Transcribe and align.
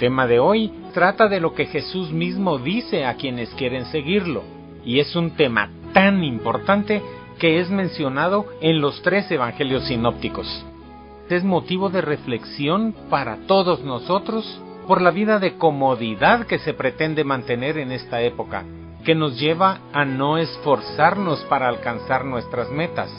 tema 0.00 0.26
de 0.26 0.40
hoy 0.40 0.72
trata 0.92 1.28
de 1.28 1.38
lo 1.38 1.54
que 1.54 1.66
Jesús 1.66 2.10
mismo 2.10 2.58
dice 2.58 3.04
a 3.04 3.14
quienes 3.14 3.50
quieren 3.50 3.84
seguirlo, 3.84 4.42
y 4.84 4.98
es 4.98 5.14
un 5.14 5.36
tema 5.36 5.70
tan 5.92 6.24
importante 6.24 7.02
que 7.38 7.60
es 7.60 7.70
mencionado 7.70 8.46
en 8.60 8.80
los 8.80 9.02
tres 9.02 9.30
evangelios 9.30 9.84
sinópticos. 9.84 10.66
Es 11.28 11.44
motivo 11.44 11.90
de 11.90 12.00
reflexión 12.00 12.94
para 13.08 13.46
todos 13.46 13.84
nosotros 13.84 14.60
por 14.88 15.00
la 15.00 15.10
vida 15.10 15.38
de 15.38 15.56
comodidad 15.56 16.46
que 16.46 16.58
se 16.58 16.74
pretende 16.74 17.22
mantener 17.22 17.78
en 17.78 17.92
esta 17.92 18.22
época, 18.22 18.64
que 19.04 19.14
nos 19.14 19.38
lleva 19.38 19.80
a 19.92 20.04
no 20.04 20.38
esforzarnos 20.38 21.40
para 21.44 21.68
alcanzar 21.68 22.24
nuestras 22.24 22.70
metas, 22.70 23.10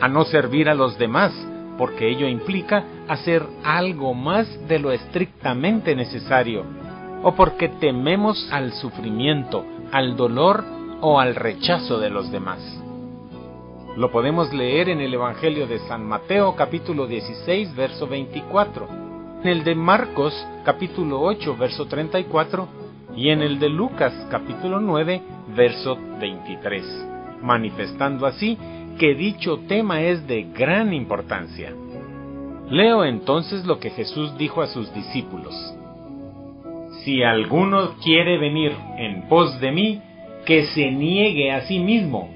a 0.00 0.08
no 0.08 0.24
servir 0.24 0.68
a 0.68 0.74
los 0.74 0.98
demás, 0.98 1.32
porque 1.78 2.08
ello 2.08 2.26
implica 2.26 2.84
hacer 3.06 3.46
algo 3.64 4.12
más 4.12 4.68
de 4.68 4.80
lo 4.80 4.90
estrictamente 4.90 5.94
necesario, 5.94 6.64
o 7.22 7.34
porque 7.34 7.68
tememos 7.68 8.48
al 8.52 8.72
sufrimiento, 8.72 9.64
al 9.92 10.16
dolor 10.16 10.64
o 11.00 11.20
al 11.20 11.36
rechazo 11.36 11.98
de 11.98 12.10
los 12.10 12.30
demás. 12.30 12.58
Lo 13.96 14.10
podemos 14.10 14.52
leer 14.52 14.88
en 14.88 15.00
el 15.00 15.14
Evangelio 15.14 15.66
de 15.66 15.78
San 15.80 16.04
Mateo 16.04 16.54
capítulo 16.54 17.06
16 17.06 17.74
verso 17.74 18.06
24, 18.06 18.88
en 19.42 19.48
el 19.48 19.64
de 19.64 19.74
Marcos 19.74 20.34
capítulo 20.64 21.20
8 21.20 21.56
verso 21.56 21.86
34 21.86 22.68
y 23.16 23.30
en 23.30 23.42
el 23.42 23.58
de 23.58 23.68
Lucas 23.68 24.12
capítulo 24.30 24.80
9 24.80 25.22
verso 25.56 25.98
23, 26.20 26.84
manifestando 27.42 28.26
así 28.26 28.58
que 28.98 29.14
dicho 29.14 29.60
tema 29.68 30.02
es 30.02 30.26
de 30.26 30.42
gran 30.42 30.92
importancia. 30.92 31.72
Leo 32.68 33.04
entonces 33.04 33.64
lo 33.64 33.78
que 33.78 33.90
Jesús 33.90 34.36
dijo 34.36 34.60
a 34.60 34.66
sus 34.66 34.92
discípulos. 34.92 35.54
Si 37.04 37.22
alguno 37.22 37.94
quiere 38.02 38.38
venir 38.38 38.72
en 38.98 39.28
pos 39.28 39.58
de 39.60 39.72
mí, 39.72 40.02
que 40.44 40.66
se 40.66 40.90
niegue 40.90 41.52
a 41.52 41.62
sí 41.62 41.78
mismo, 41.78 42.28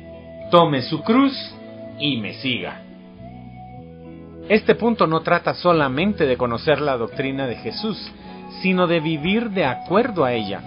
tome 0.51 0.83
su 0.83 1.03
cruz 1.03 1.35
y 1.99 2.17
me 2.19 2.35
siga. 2.35 2.83
Este 4.49 4.75
punto 4.75 5.07
no 5.07 5.21
trata 5.21 5.55
solamente 5.55 6.27
de 6.27 6.37
conocer 6.37 6.81
la 6.81 6.97
doctrina 6.97 7.47
de 7.47 7.57
Jesús, 7.57 8.13
sino 8.61 8.87
de 8.87 9.01
vivir 9.01 9.51
de 9.51 9.65
acuerdo 9.65 10.25
a 10.25 10.33
ella 10.33 10.63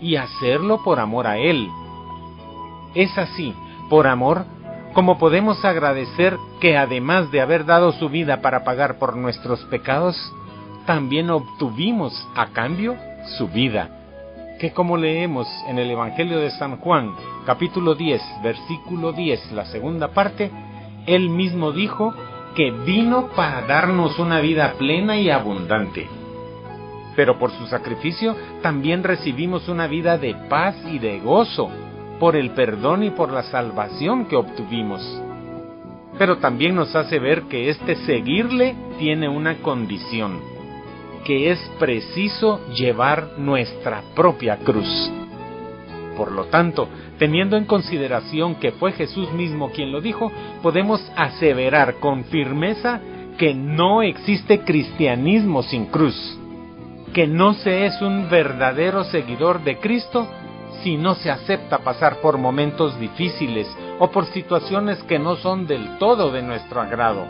y 0.00 0.16
hacerlo 0.16 0.82
por 0.84 1.00
amor 1.00 1.26
a 1.26 1.38
Él. 1.38 1.68
Es 2.94 3.16
así, 3.18 3.52
por 3.88 4.06
amor, 4.06 4.44
como 4.96 5.18
podemos 5.18 5.62
agradecer 5.62 6.38
que 6.58 6.78
además 6.78 7.30
de 7.30 7.42
haber 7.42 7.66
dado 7.66 7.92
su 7.92 8.08
vida 8.08 8.40
para 8.40 8.64
pagar 8.64 8.98
por 8.98 9.14
nuestros 9.14 9.62
pecados, 9.66 10.16
también 10.86 11.28
obtuvimos 11.28 12.14
a 12.34 12.46
cambio 12.46 12.96
su 13.36 13.46
vida, 13.46 13.90
que 14.58 14.72
como 14.72 14.96
leemos 14.96 15.46
en 15.68 15.78
el 15.78 15.90
Evangelio 15.90 16.38
de 16.38 16.50
San 16.52 16.78
Juan, 16.78 17.14
capítulo 17.44 17.94
10, 17.94 18.22
versículo 18.42 19.12
10, 19.12 19.52
la 19.52 19.66
segunda 19.66 20.08
parte, 20.08 20.50
él 21.04 21.28
mismo 21.28 21.72
dijo 21.72 22.14
que 22.54 22.70
vino 22.70 23.28
para 23.36 23.66
darnos 23.66 24.18
una 24.18 24.40
vida 24.40 24.76
plena 24.78 25.18
y 25.18 25.28
abundante. 25.28 26.08
Pero 27.14 27.38
por 27.38 27.50
su 27.50 27.66
sacrificio 27.66 28.34
también 28.62 29.04
recibimos 29.04 29.68
una 29.68 29.88
vida 29.88 30.16
de 30.16 30.34
paz 30.48 30.74
y 30.90 30.98
de 30.98 31.20
gozo, 31.20 31.68
por 32.18 32.36
el 32.36 32.50
perdón 32.50 33.02
y 33.02 33.10
por 33.10 33.32
la 33.32 33.42
salvación 33.44 34.26
que 34.26 34.36
obtuvimos. 34.36 35.02
Pero 36.18 36.38
también 36.38 36.74
nos 36.74 36.94
hace 36.96 37.18
ver 37.18 37.42
que 37.42 37.68
este 37.68 37.96
seguirle 38.06 38.74
tiene 38.98 39.28
una 39.28 39.56
condición, 39.58 40.40
que 41.24 41.50
es 41.50 41.58
preciso 41.78 42.60
llevar 42.74 43.38
nuestra 43.38 44.02
propia 44.14 44.56
cruz. 44.58 45.10
Por 46.16 46.32
lo 46.32 46.46
tanto, 46.46 46.88
teniendo 47.18 47.58
en 47.58 47.66
consideración 47.66 48.54
que 48.54 48.72
fue 48.72 48.92
Jesús 48.92 49.30
mismo 49.32 49.70
quien 49.70 49.92
lo 49.92 50.00
dijo, 50.00 50.32
podemos 50.62 51.00
aseverar 51.16 51.96
con 51.96 52.24
firmeza 52.24 53.00
que 53.36 53.54
no 53.54 54.02
existe 54.02 54.60
cristianismo 54.60 55.62
sin 55.62 55.86
cruz, 55.86 56.38
que 57.12 57.26
no 57.26 57.52
se 57.52 57.84
es 57.84 58.00
un 58.00 58.30
verdadero 58.30 59.04
seguidor 59.04 59.62
de 59.62 59.76
Cristo 59.76 60.26
si 60.82 60.96
no 60.96 61.14
se 61.14 61.30
acepta 61.30 61.78
pasar 61.78 62.20
por 62.20 62.38
momentos 62.38 62.98
difíciles 62.98 63.68
o 63.98 64.10
por 64.10 64.26
situaciones 64.26 65.02
que 65.04 65.18
no 65.18 65.36
son 65.36 65.66
del 65.66 65.98
todo 65.98 66.30
de 66.30 66.42
nuestro 66.42 66.80
agrado. 66.80 67.26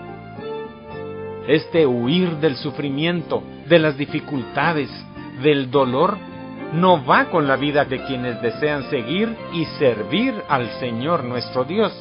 Este 1.47 1.87
huir 1.87 2.37
del 2.37 2.57
sufrimiento, 2.57 3.43
de 3.67 3.79
las 3.79 3.97
dificultades, 3.97 4.91
del 5.43 5.71
dolor, 5.71 6.19
no 6.73 7.05
va 7.05 7.27
con 7.27 7.47
la 7.47 7.57
vida 7.57 7.85
de 7.85 8.05
quienes 8.05 8.41
desean 8.43 8.91
seguir 8.91 9.37
y 9.53 9.65
servir 9.79 10.35
al 10.49 10.69
Señor 10.81 11.25
nuestro 11.25 11.65
Dios, 11.65 11.93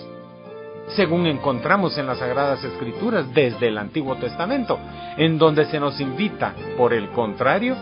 según 0.90 1.28
encontramos 1.28 1.98
en 1.98 2.08
las 2.08 2.20
Sagradas 2.20 2.64
Escrituras 2.64 3.32
desde 3.34 3.68
el 3.68 3.78
Antiguo 3.78 4.16
Testamento, 4.16 4.80
en 5.18 5.38
donde 5.38 5.66
se 5.66 5.80
nos 5.80 6.00
invita, 6.00 6.54
por 6.78 6.94
el 6.94 7.10
contrario, 7.10 7.76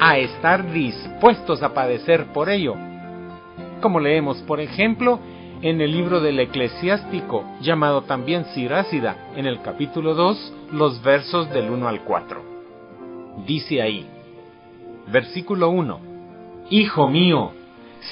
a 0.00 0.18
estar 0.18 0.70
dispuestos 0.72 1.62
a 1.62 1.72
padecer 1.72 2.26
por 2.32 2.48
ello, 2.48 2.74
como 3.84 4.00
leemos, 4.00 4.38
por 4.44 4.60
ejemplo, 4.60 5.20
en 5.60 5.82
el 5.82 5.92
libro 5.92 6.20
del 6.20 6.40
eclesiástico, 6.40 7.44
llamado 7.60 8.04
también 8.04 8.46
Sirácida, 8.54 9.28
en 9.36 9.44
el 9.44 9.60
capítulo 9.60 10.14
2, 10.14 10.54
los 10.72 11.02
versos 11.02 11.50
del 11.50 11.68
1 11.68 11.86
al 11.86 12.00
4. 12.00 12.42
Dice 13.46 13.82
ahí, 13.82 14.06
versículo 15.08 15.68
1, 15.68 16.00
Hijo 16.70 17.10
mío, 17.10 17.52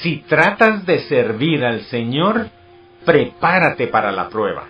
si 0.02 0.18
tratas 0.18 0.84
de 0.84 0.98
servir 1.08 1.64
al 1.64 1.80
Señor, 1.84 2.50
prepárate 3.06 3.86
para 3.86 4.12
la 4.12 4.28
prueba. 4.28 4.68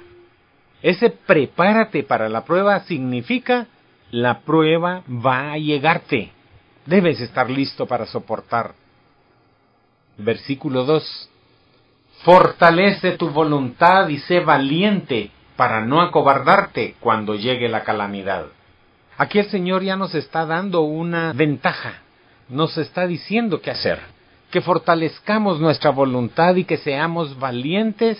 Ese 0.83 1.11
prepárate 1.11 2.05
para 2.05 2.29
la 2.29 2.45
prueba 2.45 2.79
significa 2.85 3.67
la 4.13 4.43
prueba 4.43 5.03
va 5.09 5.51
a 5.51 5.59
llegarte. 5.59 6.31
Debes 6.87 7.21
estar 7.21 7.51
listo 7.51 7.87
para 7.87 8.07
soportar. 8.07 8.81
Versículo 10.19 10.85
2. 10.85 11.31
Fortalece 12.25 13.13
tu 13.13 13.31
voluntad 13.31 14.09
y 14.09 14.19
sé 14.19 14.41
valiente 14.41 15.31
para 15.57 15.85
no 15.85 16.01
acobardarte 16.01 16.95
cuando 17.01 17.35
llegue 17.35 17.69
la 17.69 17.83
calamidad. 17.83 18.47
Aquí 19.19 19.39
el 19.39 19.51
Señor 19.51 19.83
ya 19.83 19.97
nos 19.97 20.15
está 20.15 20.47
dando 20.47 20.83
una 20.83 21.33
ventaja, 21.33 22.03
nos 22.49 22.79
está 22.79 23.07
diciendo 23.07 23.61
qué 23.61 23.71
hacer, 23.71 24.01
que 24.51 24.61
fortalezcamos 24.61 25.61
nuestra 25.61 25.91
voluntad 25.91 26.57
y 26.57 26.65
que 26.65 26.79
seamos 26.79 27.39
valientes 27.39 28.19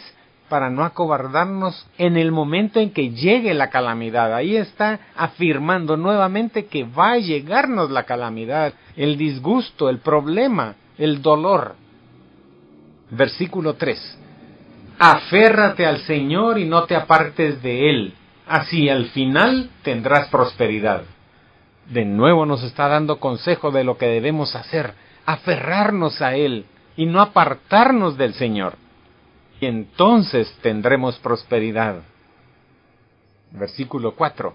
para 0.49 0.69
no 0.69 0.85
acobardarnos 0.85 1.87
en 1.97 2.19
el 2.19 2.31
momento 2.31 2.79
en 2.79 2.91
que 2.91 3.11
llegue 3.11 3.55
la 3.55 3.71
calamidad. 3.71 4.35
Ahí 4.35 4.57
está 4.57 5.01
afirmando 5.17 5.97
nuevamente 5.97 6.67
que 6.67 6.85
va 6.85 7.13
a 7.13 7.19
llegarnos 7.19 7.91
la 7.91 8.03
calamidad, 8.03 8.75
el 8.97 9.17
disgusto, 9.17 9.89
el 9.89 9.99
problema, 9.99 10.75
el 10.99 11.23
dolor. 11.23 11.77
Versículo 13.13 13.75
3. 13.75 14.19
Aférrate 14.99 15.85
al 15.85 15.99
Señor 15.99 16.59
y 16.59 16.65
no 16.65 16.85
te 16.85 16.97
apartes 16.97 17.63
de 17.63 17.91
Él. 17.91 18.15
Así 18.49 18.89
al 18.89 19.07
final 19.11 19.71
tendrás 19.83 20.29
prosperidad. 20.29 21.03
De 21.91 22.07
nuevo 22.07 22.47
nos 22.47 22.63
está 22.63 22.89
dando 22.89 23.21
consejo 23.21 23.71
de 23.71 23.85
lo 23.85 23.99
que 23.99 24.07
debemos 24.07 24.57
hacer, 24.57 24.95
aferrarnos 25.27 26.23
a 26.23 26.37
Él 26.37 26.65
y 26.97 27.05
no 27.05 27.21
apartarnos 27.21 28.17
del 28.17 28.33
Señor. 28.33 28.77
Y 29.61 29.67
entonces 29.67 30.51
tendremos 30.63 31.19
prosperidad. 31.19 31.97
Versículo 33.51 34.15
4. 34.15 34.55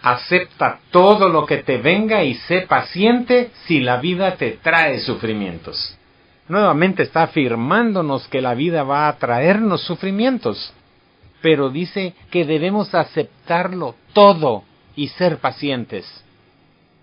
Acepta 0.00 0.78
todo 0.92 1.28
lo 1.28 1.44
que 1.44 1.58
te 1.58 1.78
venga 1.78 2.22
y 2.22 2.34
sé 2.34 2.66
paciente 2.68 3.50
si 3.66 3.80
la 3.80 3.96
vida 3.96 4.36
te 4.36 4.52
trae 4.62 5.00
sufrimientos 5.00 5.98
nuevamente 6.48 7.02
está 7.02 7.22
afirmándonos 7.24 8.28
que 8.28 8.40
la 8.40 8.54
vida 8.54 8.82
va 8.82 9.08
a 9.08 9.16
traernos 9.16 9.82
sufrimientos, 9.82 10.72
pero 11.40 11.70
dice 11.70 12.14
que 12.30 12.44
debemos 12.44 12.94
aceptarlo 12.94 13.94
todo 14.12 14.64
y 14.96 15.08
ser 15.08 15.38
pacientes. 15.38 16.06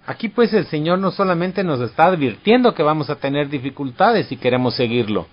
Aquí 0.06 0.30
pues 0.30 0.54
el 0.54 0.66
Señor 0.66 1.00
no 1.00 1.12
solamente 1.12 1.64
nos 1.64 1.80
está 1.82 2.06
advirtiendo 2.06 2.74
que 2.74 2.84
vamos 2.84 3.10
a 3.10 3.18
tener 3.18 3.50
dificultades 3.50 4.28
si 4.28 4.38
queremos 4.38 4.76
seguirlo, 4.76 5.28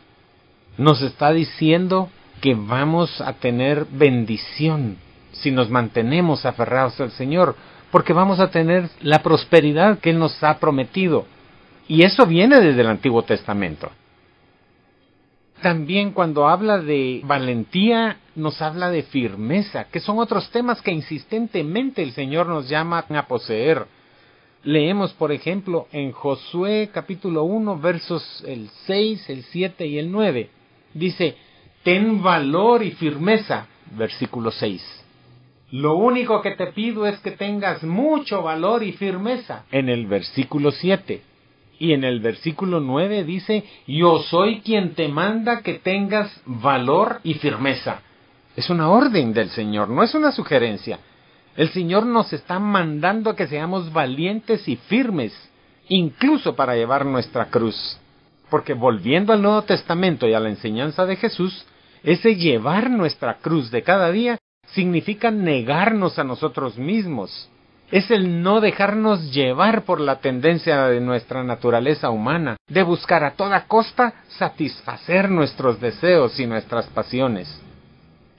nos 0.76 1.02
está 1.02 1.32
diciendo 1.32 2.10
que 2.40 2.54
vamos 2.54 3.20
a 3.20 3.32
tener 3.34 3.86
bendición 3.90 4.96
si 5.32 5.50
nos 5.50 5.70
mantenemos 5.70 6.46
aferrados 6.46 7.00
al 7.00 7.10
Señor, 7.12 7.56
porque 7.90 8.12
vamos 8.12 8.40
a 8.40 8.50
tener 8.50 8.88
la 9.00 9.22
prosperidad 9.22 9.98
que 9.98 10.10
Él 10.10 10.18
nos 10.18 10.42
ha 10.42 10.58
prometido. 10.58 11.26
Y 11.86 12.02
eso 12.02 12.26
viene 12.26 12.60
desde 12.60 12.80
el 12.80 12.88
Antiguo 12.88 13.22
Testamento. 13.22 13.90
También 15.62 16.12
cuando 16.12 16.46
habla 16.46 16.78
de 16.78 17.20
valentía, 17.24 18.18
nos 18.36 18.62
habla 18.62 18.90
de 18.90 19.02
firmeza, 19.02 19.84
que 19.84 19.98
son 19.98 20.18
otros 20.18 20.50
temas 20.50 20.80
que 20.82 20.92
insistentemente 20.92 22.02
el 22.02 22.12
Señor 22.12 22.46
nos 22.46 22.68
llama 22.68 23.04
a 23.08 23.26
poseer. 23.26 23.86
Leemos, 24.62 25.12
por 25.14 25.32
ejemplo, 25.32 25.88
en 25.90 26.12
Josué 26.12 26.90
capítulo 26.92 27.42
1, 27.44 27.78
versos 27.78 28.44
el 28.46 28.68
6, 28.86 29.30
el 29.30 29.42
7 29.44 29.86
y 29.86 29.98
el 29.98 30.12
9. 30.12 30.50
Dice, 30.94 31.36
ten 31.82 32.22
valor 32.22 32.84
y 32.84 32.92
firmeza, 32.92 33.66
versículo 33.96 34.52
6. 34.52 35.04
Lo 35.72 35.96
único 35.96 36.40
que 36.40 36.52
te 36.52 36.68
pido 36.68 37.06
es 37.06 37.18
que 37.18 37.32
tengas 37.32 37.82
mucho 37.82 38.42
valor 38.42 38.82
y 38.84 38.92
firmeza, 38.92 39.64
en 39.72 39.88
el 39.88 40.06
versículo 40.06 40.70
7. 40.70 41.20
Y 41.78 41.92
en 41.92 42.04
el 42.04 42.20
versículo 42.20 42.80
9 42.80 43.24
dice, 43.24 43.64
yo 43.86 44.18
soy 44.22 44.60
quien 44.60 44.94
te 44.94 45.08
manda 45.08 45.62
que 45.62 45.74
tengas 45.74 46.40
valor 46.44 47.20
y 47.22 47.34
firmeza. 47.34 48.02
Es 48.56 48.68
una 48.70 48.88
orden 48.90 49.32
del 49.32 49.50
Señor, 49.50 49.88
no 49.88 50.02
es 50.02 50.14
una 50.14 50.32
sugerencia. 50.32 50.98
El 51.56 51.70
Señor 51.70 52.06
nos 52.06 52.32
está 52.32 52.58
mandando 52.58 53.36
que 53.36 53.46
seamos 53.46 53.92
valientes 53.92 54.66
y 54.68 54.76
firmes, 54.76 55.32
incluso 55.88 56.56
para 56.56 56.74
llevar 56.74 57.06
nuestra 57.06 57.46
cruz. 57.46 57.98
Porque 58.50 58.74
volviendo 58.74 59.32
al 59.32 59.42
Nuevo 59.42 59.62
Testamento 59.62 60.26
y 60.26 60.34
a 60.34 60.40
la 60.40 60.48
enseñanza 60.48 61.06
de 61.06 61.16
Jesús, 61.16 61.66
ese 62.02 62.36
llevar 62.36 62.90
nuestra 62.90 63.38
cruz 63.38 63.70
de 63.70 63.82
cada 63.82 64.10
día 64.10 64.38
significa 64.72 65.30
negarnos 65.30 66.18
a 66.18 66.24
nosotros 66.24 66.78
mismos. 66.78 67.48
Es 67.90 68.10
el 68.10 68.42
no 68.42 68.60
dejarnos 68.60 69.32
llevar 69.32 69.84
por 69.84 69.98
la 69.98 70.20
tendencia 70.20 70.88
de 70.88 71.00
nuestra 71.00 71.42
naturaleza 71.42 72.10
humana, 72.10 72.56
de 72.68 72.82
buscar 72.82 73.24
a 73.24 73.30
toda 73.30 73.66
costa 73.66 74.12
satisfacer 74.28 75.30
nuestros 75.30 75.80
deseos 75.80 76.38
y 76.38 76.46
nuestras 76.46 76.86
pasiones. 76.88 77.48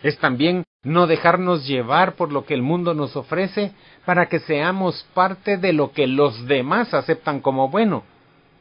Es 0.03 0.19
también 0.19 0.63
no 0.83 1.07
dejarnos 1.07 1.67
llevar 1.67 2.13
por 2.13 2.31
lo 2.31 2.45
que 2.45 2.53
el 2.53 2.61
mundo 2.61 2.93
nos 2.93 3.15
ofrece 3.15 3.71
para 4.05 4.27
que 4.27 4.39
seamos 4.39 5.03
parte 5.15 5.57
de 5.57 5.73
lo 5.73 5.93
que 5.93 6.05
los 6.05 6.45
demás 6.45 6.93
aceptan 6.93 7.41
como 7.41 7.69
bueno, 7.69 8.03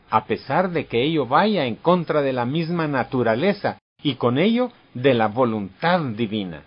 a 0.09 0.25
pesar 0.25 0.71
de 0.71 0.87
que 0.87 1.05
ello 1.05 1.27
vaya 1.27 1.67
en 1.67 1.77
contra 1.77 2.23
de 2.23 2.33
la 2.33 2.47
misma 2.47 2.89
naturaleza 2.89 3.79
y 4.03 4.15
con 4.15 4.39
ello 4.39 4.71
de 4.95 5.13
la 5.13 5.29
voluntad 5.29 6.01
divina. 6.01 6.63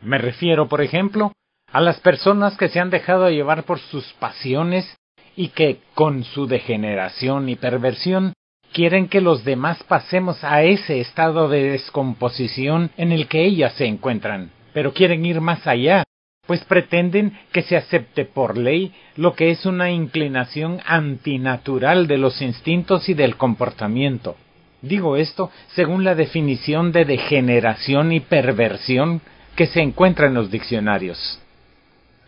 Me 0.00 0.16
refiero, 0.16 0.68
por 0.68 0.80
ejemplo, 0.80 1.32
a 1.72 1.80
las 1.80 2.00
personas 2.00 2.56
que 2.56 2.68
se 2.68 2.80
han 2.80 2.90
dejado 2.90 3.28
llevar 3.30 3.64
por 3.64 3.78
sus 3.78 4.12
pasiones 4.14 4.96
y 5.36 5.48
que, 5.48 5.78
con 5.94 6.24
su 6.24 6.46
degeneración 6.46 7.48
y 7.48 7.56
perversión, 7.56 8.32
quieren 8.72 9.08
que 9.08 9.20
los 9.20 9.44
demás 9.44 9.82
pasemos 9.84 10.42
a 10.44 10.62
ese 10.62 11.00
estado 11.00 11.48
de 11.48 11.70
descomposición 11.70 12.90
en 12.96 13.12
el 13.12 13.28
que 13.28 13.44
ellas 13.44 13.74
se 13.74 13.86
encuentran, 13.86 14.50
pero 14.72 14.92
quieren 14.92 15.24
ir 15.24 15.40
más 15.40 15.66
allá, 15.66 16.04
pues 16.46 16.64
pretenden 16.64 17.38
que 17.52 17.62
se 17.62 17.76
acepte 17.76 18.24
por 18.24 18.56
ley 18.56 18.92
lo 19.16 19.34
que 19.34 19.50
es 19.50 19.66
una 19.66 19.90
inclinación 19.90 20.80
antinatural 20.86 22.06
de 22.06 22.18
los 22.18 22.40
instintos 22.40 23.08
y 23.08 23.14
del 23.14 23.36
comportamiento. 23.36 24.36
Digo 24.80 25.16
esto 25.16 25.50
según 25.74 26.04
la 26.04 26.14
definición 26.14 26.92
de 26.92 27.04
degeneración 27.04 28.12
y 28.12 28.20
perversión 28.20 29.20
que 29.56 29.66
se 29.66 29.82
encuentra 29.82 30.28
en 30.28 30.34
los 30.34 30.50
diccionarios. 30.50 31.40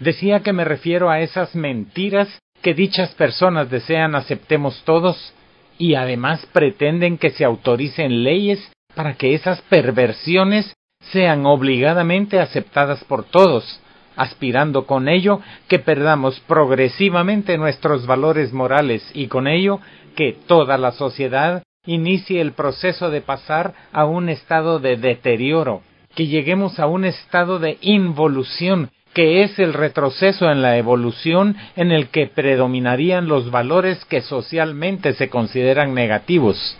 Decía 0.00 0.40
que 0.40 0.54
me 0.54 0.64
refiero 0.64 1.10
a 1.10 1.20
esas 1.20 1.54
mentiras 1.54 2.40
que 2.62 2.74
dichas 2.74 3.14
personas 3.14 3.70
desean 3.70 4.14
aceptemos 4.14 4.82
todos 4.84 5.34
y 5.78 5.94
además 5.94 6.46
pretenden 6.52 7.18
que 7.18 7.30
se 7.30 7.44
autoricen 7.44 8.24
leyes 8.24 8.72
para 8.94 9.14
que 9.14 9.34
esas 9.34 9.60
perversiones 9.62 10.74
sean 11.12 11.46
obligadamente 11.46 12.40
aceptadas 12.40 13.04
por 13.04 13.24
todos, 13.24 13.80
aspirando 14.16 14.86
con 14.86 15.08
ello 15.08 15.40
que 15.68 15.78
perdamos 15.78 16.40
progresivamente 16.40 17.56
nuestros 17.58 18.06
valores 18.06 18.52
morales 18.52 19.08
y 19.14 19.28
con 19.28 19.46
ello 19.46 19.80
que 20.16 20.36
toda 20.46 20.76
la 20.78 20.92
sociedad 20.92 21.62
inicie 21.86 22.40
el 22.40 22.52
proceso 22.52 23.10
de 23.10 23.20
pasar 23.20 23.74
a 23.92 24.04
un 24.04 24.28
estado 24.28 24.78
de 24.78 24.96
deterioro, 24.96 25.82
que 26.14 26.26
lleguemos 26.26 26.78
a 26.78 26.86
un 26.86 27.04
estado 27.04 27.58
de 27.58 27.78
involución, 27.80 28.90
que 29.12 29.42
es 29.42 29.58
el 29.58 29.74
retroceso 29.74 30.50
en 30.50 30.62
la 30.62 30.76
evolución 30.76 31.56
en 31.76 31.90
el 31.90 32.08
que 32.08 32.26
predominarían 32.26 33.26
los 33.26 33.50
valores 33.50 34.04
que 34.04 34.20
socialmente 34.20 35.14
se 35.14 35.28
consideran 35.28 35.94
negativos. 35.94 36.76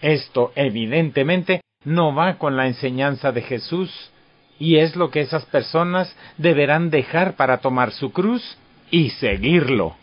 Esto, 0.00 0.52
evidentemente, 0.54 1.60
no 1.84 2.14
va 2.14 2.38
con 2.38 2.56
la 2.56 2.66
enseñanza 2.66 3.32
de 3.32 3.42
Jesús, 3.42 4.10
y 4.58 4.76
es 4.76 4.96
lo 4.96 5.10
que 5.10 5.20
esas 5.20 5.44
personas 5.46 6.14
deberán 6.38 6.90
dejar 6.90 7.36
para 7.36 7.58
tomar 7.58 7.92
su 7.92 8.12
cruz 8.12 8.56
y 8.90 9.10
seguirlo. 9.10 9.96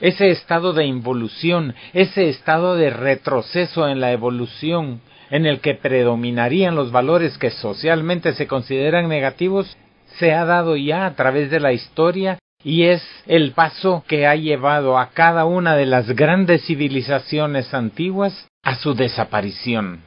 Ese 0.00 0.28
estado 0.30 0.72
de 0.72 0.84
involución, 0.84 1.74
ese 1.92 2.28
estado 2.28 2.76
de 2.76 2.90
retroceso 2.90 3.88
en 3.88 4.00
la 4.00 4.12
evolución, 4.12 5.00
en 5.30 5.46
el 5.46 5.60
que 5.60 5.74
predominarían 5.74 6.74
los 6.74 6.92
valores 6.92 7.38
que 7.38 7.50
socialmente 7.50 8.34
se 8.34 8.46
consideran 8.46 9.08
negativos, 9.08 9.76
se 10.18 10.32
ha 10.32 10.44
dado 10.44 10.76
ya 10.76 11.06
a 11.06 11.14
través 11.14 11.50
de 11.50 11.60
la 11.60 11.72
historia 11.72 12.38
y 12.62 12.84
es 12.84 13.02
el 13.26 13.52
paso 13.52 14.04
que 14.08 14.26
ha 14.26 14.34
llevado 14.36 14.98
a 14.98 15.10
cada 15.10 15.44
una 15.44 15.76
de 15.76 15.86
las 15.86 16.10
grandes 16.10 16.64
civilizaciones 16.64 17.72
antiguas 17.74 18.48
a 18.62 18.76
su 18.76 18.94
desaparición. 18.94 20.00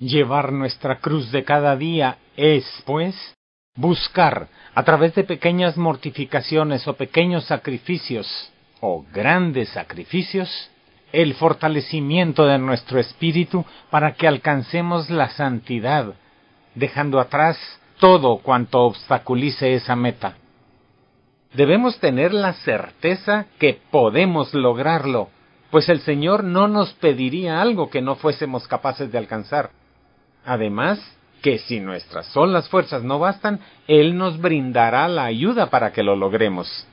Llevar 0.00 0.52
nuestra 0.52 0.98
cruz 0.98 1.30
de 1.30 1.44
cada 1.44 1.76
día 1.76 2.18
es, 2.36 2.64
pues, 2.84 3.14
buscar, 3.76 4.48
a 4.74 4.82
través 4.82 5.14
de 5.14 5.24
pequeñas 5.24 5.76
mortificaciones 5.76 6.86
o 6.88 6.94
pequeños 6.94 7.44
sacrificios, 7.44 8.52
o 8.80 9.04
grandes 9.12 9.68
sacrificios, 9.70 10.70
el 11.12 11.34
fortalecimiento 11.34 12.46
de 12.46 12.58
nuestro 12.58 12.98
espíritu 12.98 13.64
para 13.90 14.14
que 14.14 14.28
alcancemos 14.28 15.08
la 15.10 15.30
santidad, 15.30 16.14
dejando 16.74 17.18
atrás 17.18 17.58
todo 17.98 18.38
cuanto 18.38 18.80
obstaculice 18.80 19.74
esa 19.74 19.96
meta. 19.96 20.36
Debemos 21.54 21.98
tener 21.98 22.32
la 22.32 22.52
certeza 22.54 23.46
que 23.58 23.80
podemos 23.90 24.52
lograrlo, 24.54 25.28
pues 25.70 25.88
el 25.88 26.00
Señor 26.00 26.44
no 26.44 26.68
nos 26.68 26.92
pediría 26.94 27.60
algo 27.60 27.90
que 27.90 28.02
no 28.02 28.16
fuésemos 28.16 28.66
capaces 28.66 29.10
de 29.10 29.18
alcanzar. 29.18 29.70
Además, 30.44 30.98
que 31.42 31.58
si 31.58 31.80
nuestras 31.80 32.26
solas 32.26 32.68
fuerzas 32.68 33.02
no 33.02 33.18
bastan, 33.18 33.60
Él 33.86 34.16
nos 34.16 34.40
brindará 34.40 35.08
la 35.08 35.24
ayuda 35.24 35.70
para 35.70 35.92
que 35.92 36.02
lo 36.02 36.16
logremos. 36.16 36.86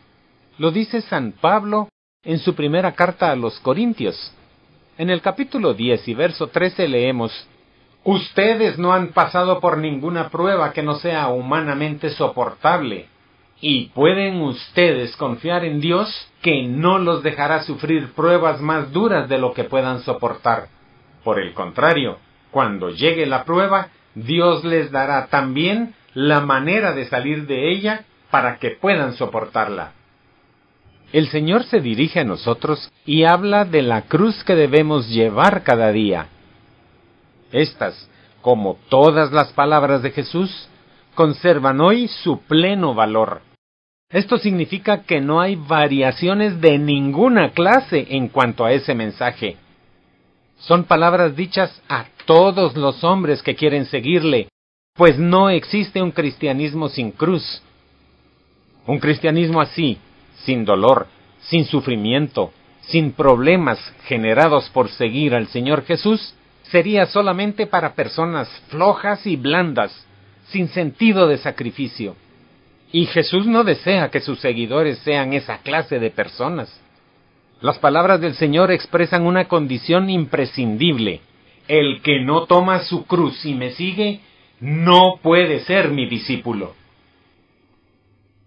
Lo 0.57 0.71
dice 0.71 1.01
San 1.01 1.33
Pablo 1.33 1.89
en 2.24 2.39
su 2.39 2.55
primera 2.55 2.93
carta 2.93 3.31
a 3.31 3.35
los 3.35 3.59
Corintios. 3.59 4.33
En 4.97 5.09
el 5.09 5.21
capítulo 5.21 5.74
10 5.74 6.07
y 6.07 6.13
verso 6.13 6.47
13 6.47 6.88
leemos, 6.88 7.47
Ustedes 8.05 8.77
no 8.77 8.93
han 8.93 9.09
pasado 9.09 9.59
por 9.59 9.77
ninguna 9.77 10.29
prueba 10.29 10.71
que 10.71 10.81
no 10.81 10.95
sea 10.95 11.27
humanamente 11.27 12.12
soportable, 12.12 13.07
y 13.59 13.88
pueden 13.88 14.41
ustedes 14.41 15.17
confiar 15.17 15.65
en 15.65 15.81
Dios 15.81 16.09
que 16.41 16.63
no 16.63 17.00
los 17.00 17.24
dejará 17.24 17.63
sufrir 17.63 18.13
pruebas 18.13 18.62
más 18.62 18.93
duras 18.93 19.27
de 19.27 19.38
lo 19.38 19.53
que 19.53 19.65
puedan 19.65 20.00
soportar. 20.01 20.67
Por 21.24 21.39
el 21.39 21.53
contrario, 21.53 22.19
cuando 22.51 22.89
llegue 22.91 23.25
la 23.25 23.43
prueba, 23.43 23.89
Dios 24.13 24.63
les 24.63 24.91
dará 24.91 25.27
también 25.27 25.95
la 26.13 26.39
manera 26.39 26.93
de 26.93 27.05
salir 27.05 27.47
de 27.47 27.71
ella 27.71 28.05
para 28.31 28.59
que 28.59 28.71
puedan 28.71 29.15
soportarla 29.15 29.91
el 31.15 31.29
Señor 31.29 31.63
se 31.63 31.79
dirige 31.79 32.19
a 32.19 32.24
nosotros 32.25 32.91
y 33.05 33.24
habla 33.24 33.63
de 33.63 33.81
la 33.81 34.01
cruz 34.01 34.43
que 34.43 34.53
debemos 34.53 35.09
llevar 35.09 35.63
cada 35.63 35.93
día. 35.93 36.27
Estas, 37.51 38.09
como 38.41 38.77
todas 38.89 39.31
las 39.31 39.51
palabras 39.53 40.01
de 40.01 40.11
Jesús, 40.11 40.69
conservan 41.15 41.81
hoy 41.81 42.07
su 42.07 42.39
pleno 42.41 42.93
valor. 42.93 43.41
Esto 44.09 44.37
significa 44.37 45.03
que 45.03 45.19
no 45.19 45.41
hay 45.41 45.55
variaciones 45.55 46.61
de 46.61 46.77
ninguna 46.77 47.51
clase 47.51 48.05
en 48.09 48.27
cuanto 48.27 48.63
a 48.63 48.71
ese 48.71 48.93
mensaje. 48.93 49.57
Son 50.59 50.83
palabras 50.83 51.35
dichas 51.35 51.81
a 51.89 52.05
todos 52.25 52.75
los 52.75 53.03
hombres 53.03 53.41
que 53.41 53.55
quieren 53.55 53.85
seguirle, 53.85 54.47
pues 54.95 55.19
no 55.19 55.49
existe 55.49 56.01
un 56.01 56.11
cristianismo 56.11 56.87
sin 56.89 57.11
cruz. 57.11 57.61
Un 58.87 58.99
cristianismo 58.99 59.59
así, 59.59 59.97
sin 60.43 60.63
dolor, 60.63 61.07
sin 61.41 61.65
sufrimiento, 61.65 62.51
sin 62.81 63.11
problemas 63.11 63.79
generados 64.05 64.69
por 64.69 64.89
seguir 64.89 65.33
al 65.33 65.47
Señor 65.47 65.83
Jesús, 65.83 66.35
sería 66.75 67.05
solamente 67.05 67.67
para 67.67 67.94
personas 67.94 68.50
flojas 68.67 69.25
y 69.25 69.38
blandas, 69.38 69.94
sin 70.48 70.67
sentido 70.67 71.25
de 71.25 71.38
sacrificio. 71.38 72.17
Y 72.91 73.05
Jesús 73.05 73.48
no 73.48 73.63
desea 73.63 74.12
que 74.12 74.20
sus 74.20 74.41
seguidores 74.41 74.98
sean 75.00 75.32
esa 75.32 75.60
clase 75.60 76.00
de 76.00 76.10
personas. 76.10 76.67
Las 77.62 77.79
palabras 77.79 78.20
del 78.20 78.34
Señor 78.34 78.72
expresan 78.72 79.25
una 79.25 79.46
condición 79.48 80.10
imprescindible. 80.10 81.22
El 81.70 82.01
que 82.01 82.20
no 82.20 82.46
toma 82.46 82.79
su 82.79 83.05
cruz 83.05 83.46
y 83.46 83.53
me 83.53 83.72
sigue, 83.72 84.20
no 84.60 85.20
puede 85.24 85.62
ser 85.62 85.91
mi 85.91 86.10
discípulo. 86.10 86.74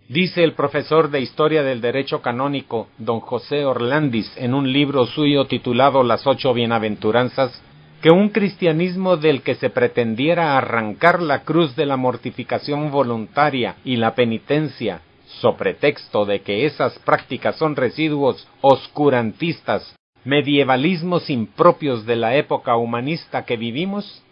Dice 0.06 0.44
el 0.44 0.52
profesor 0.52 1.10
de 1.10 1.22
Historia 1.22 1.62
del 1.62 1.80
Derecho 1.80 2.20
Canónico, 2.20 2.88
don 2.98 3.20
José 3.20 3.64
Orlandis, 3.64 4.30
en 4.36 4.52
un 4.52 4.70
libro 4.70 5.06
suyo 5.06 5.46
titulado 5.46 6.02
Las 6.02 6.26
ocho 6.26 6.52
bienaventuranzas, 6.52 7.62
que 8.02 8.10
un 8.10 8.28
cristianismo 8.28 9.16
del 9.16 9.42
que 9.42 9.56
se 9.56 9.70
pretendiera 9.70 10.56
arrancar 10.56 11.20
la 11.20 11.42
cruz 11.42 11.74
de 11.74 11.86
la 11.86 11.96
mortificación 11.96 12.90
voluntaria 12.90 13.76
y 13.84 13.96
la 13.96 14.14
penitencia, 14.14 15.02
so 15.40 15.56
pretexto 15.56 16.24
de 16.24 16.40
que 16.40 16.64
esas 16.64 16.98
prácticas 17.00 17.56
son 17.56 17.74
residuos 17.74 18.46
oscurantistas, 18.60 19.96
medievalismos 20.24 21.28
impropios 21.28 22.06
de 22.06 22.16
la 22.16 22.36
época 22.36 22.76
humanista 22.76 23.44
que 23.44 23.56
vivimos, 23.56 24.22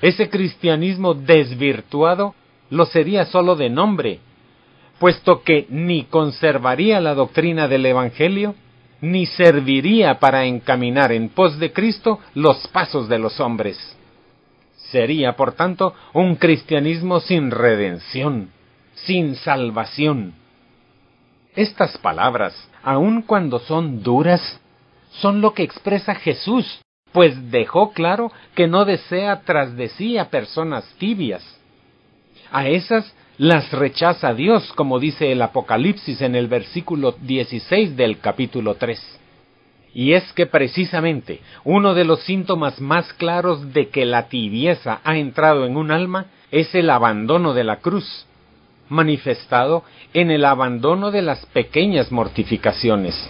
ese 0.00 0.28
cristianismo 0.28 1.14
desvirtuado 1.14 2.34
lo 2.70 2.86
sería 2.86 3.24
sólo 3.26 3.54
de 3.54 3.70
nombre, 3.70 4.18
puesto 4.98 5.42
que 5.42 5.66
ni 5.68 6.04
conservaría 6.04 7.00
la 7.00 7.14
doctrina 7.14 7.68
del 7.68 7.86
Evangelio, 7.86 8.56
ni 9.02 9.26
serviría 9.26 10.18
para 10.20 10.46
encaminar 10.46 11.12
en 11.12 11.28
pos 11.28 11.58
de 11.58 11.72
Cristo 11.72 12.20
los 12.34 12.66
pasos 12.68 13.08
de 13.08 13.18
los 13.18 13.40
hombres. 13.40 13.76
Sería, 14.90 15.36
por 15.36 15.52
tanto, 15.52 15.94
un 16.14 16.36
cristianismo 16.36 17.20
sin 17.20 17.50
redención, 17.50 18.50
sin 18.94 19.34
salvación. 19.34 20.34
Estas 21.56 21.98
palabras, 21.98 22.54
aun 22.82 23.22
cuando 23.22 23.58
son 23.58 24.02
duras, 24.02 24.60
son 25.10 25.40
lo 25.40 25.52
que 25.52 25.64
expresa 25.64 26.14
Jesús, 26.14 26.80
pues 27.12 27.50
dejó 27.50 27.92
claro 27.92 28.32
que 28.54 28.68
no 28.68 28.84
desea 28.84 29.40
tras 29.40 29.76
de 29.76 29.88
sí 29.88 30.16
a 30.16 30.30
personas 30.30 30.84
tibias. 30.98 31.42
A 32.52 32.68
esas 32.68 33.12
las 33.42 33.72
rechaza 33.72 34.34
Dios, 34.34 34.72
como 34.76 35.00
dice 35.00 35.32
el 35.32 35.42
Apocalipsis 35.42 36.22
en 36.22 36.36
el 36.36 36.46
versículo 36.46 37.16
16 37.20 37.96
del 37.96 38.20
capítulo 38.20 38.76
3. 38.76 39.18
Y 39.94 40.12
es 40.12 40.32
que 40.34 40.46
precisamente 40.46 41.40
uno 41.64 41.92
de 41.92 42.04
los 42.04 42.20
síntomas 42.20 42.80
más 42.80 43.12
claros 43.14 43.72
de 43.72 43.88
que 43.88 44.04
la 44.04 44.28
tibieza 44.28 45.00
ha 45.02 45.16
entrado 45.16 45.66
en 45.66 45.76
un 45.76 45.90
alma 45.90 46.26
es 46.52 46.72
el 46.76 46.88
abandono 46.88 47.52
de 47.52 47.64
la 47.64 47.80
cruz, 47.80 48.26
manifestado 48.88 49.82
en 50.14 50.30
el 50.30 50.44
abandono 50.44 51.10
de 51.10 51.22
las 51.22 51.44
pequeñas 51.46 52.12
mortificaciones, 52.12 53.28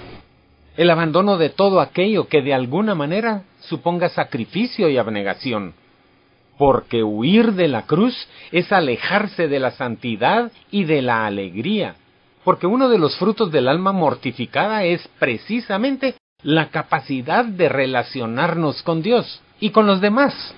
el 0.76 0.90
abandono 0.90 1.38
de 1.38 1.48
todo 1.48 1.80
aquello 1.80 2.28
que 2.28 2.42
de 2.42 2.52
alguna 2.52 2.94
manera 2.94 3.44
suponga 3.60 4.10
sacrificio 4.10 4.90
y 4.90 4.98
abnegación, 4.98 5.72
porque 6.62 7.02
huir 7.02 7.54
de 7.54 7.66
la 7.66 7.86
cruz 7.86 8.14
es 8.52 8.70
alejarse 8.70 9.48
de 9.48 9.58
la 9.58 9.72
santidad 9.72 10.52
y 10.70 10.84
de 10.84 11.02
la 11.02 11.26
alegría, 11.26 11.96
porque 12.44 12.68
uno 12.68 12.88
de 12.88 12.98
los 12.98 13.18
frutos 13.18 13.50
del 13.50 13.66
alma 13.66 13.90
mortificada 13.90 14.84
es 14.84 15.08
precisamente 15.18 16.14
la 16.44 16.68
capacidad 16.68 17.44
de 17.44 17.68
relacionarnos 17.68 18.80
con 18.84 19.02
Dios 19.02 19.42
y 19.58 19.70
con 19.70 19.88
los 19.88 20.00
demás, 20.00 20.54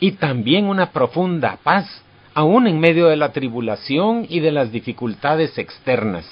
y 0.00 0.10
también 0.10 0.64
una 0.64 0.90
profunda 0.90 1.56
paz, 1.62 1.86
aun 2.34 2.66
en 2.66 2.80
medio 2.80 3.06
de 3.06 3.16
la 3.16 3.30
tribulación 3.30 4.26
y 4.28 4.40
de 4.40 4.50
las 4.50 4.72
dificultades 4.72 5.56
externas. 5.56 6.26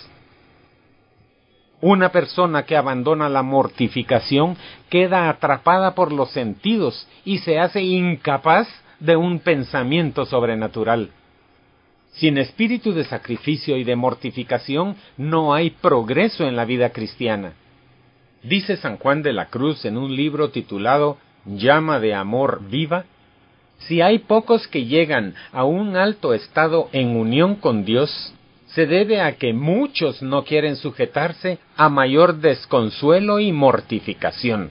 Una 1.80 2.08
persona 2.08 2.64
que 2.64 2.76
abandona 2.76 3.28
la 3.28 3.44
mortificación 3.44 4.56
queda 4.90 5.28
atrapada 5.28 5.94
por 5.94 6.10
los 6.10 6.32
sentidos 6.32 7.06
y 7.24 7.38
se 7.38 7.60
hace 7.60 7.82
incapaz 7.82 8.66
de 9.00 9.16
un 9.16 9.40
pensamiento 9.40 10.26
sobrenatural. 10.26 11.10
Sin 12.12 12.38
espíritu 12.38 12.92
de 12.92 13.04
sacrificio 13.04 13.76
y 13.76 13.84
de 13.84 13.96
mortificación 13.96 14.96
no 15.16 15.52
hay 15.52 15.70
progreso 15.70 16.46
en 16.46 16.56
la 16.56 16.64
vida 16.64 16.90
cristiana. 16.90 17.52
Dice 18.42 18.76
San 18.76 18.96
Juan 18.96 19.22
de 19.22 19.32
la 19.32 19.46
Cruz 19.46 19.84
en 19.84 19.96
un 19.96 20.14
libro 20.14 20.50
titulado 20.50 21.18
Llama 21.44 22.00
de 22.00 22.14
Amor 22.14 22.62
Viva, 22.68 23.04
si 23.78 24.00
hay 24.00 24.20
pocos 24.20 24.66
que 24.68 24.86
llegan 24.86 25.34
a 25.52 25.64
un 25.64 25.96
alto 25.96 26.32
estado 26.32 26.88
en 26.92 27.16
unión 27.16 27.56
con 27.56 27.84
Dios, 27.84 28.32
se 28.66 28.86
debe 28.86 29.20
a 29.20 29.36
que 29.36 29.52
muchos 29.52 30.22
no 30.22 30.44
quieren 30.44 30.76
sujetarse 30.76 31.58
a 31.76 31.88
mayor 31.88 32.36
desconsuelo 32.36 33.40
y 33.40 33.52
mortificación. 33.52 34.70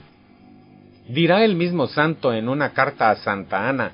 Dirá 1.08 1.44
el 1.44 1.54
mismo 1.54 1.86
santo 1.86 2.32
en 2.32 2.48
una 2.48 2.72
carta 2.72 3.10
a 3.10 3.16
Santa 3.16 3.68
Ana, 3.68 3.92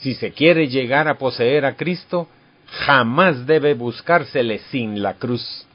si 0.00 0.14
se 0.14 0.32
quiere 0.32 0.68
llegar 0.68 1.08
a 1.08 1.18
poseer 1.18 1.64
a 1.64 1.76
Cristo, 1.76 2.28
jamás 2.66 3.46
debe 3.46 3.74
buscársele 3.74 4.58
sin 4.70 5.02
la 5.02 5.14
cruz. 5.14 5.66